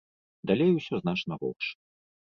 [0.51, 1.65] Далей усё значна горш.